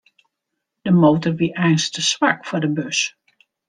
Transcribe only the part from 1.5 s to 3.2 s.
eink te swak foar de bus.